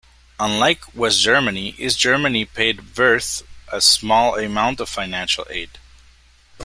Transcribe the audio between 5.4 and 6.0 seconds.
aid.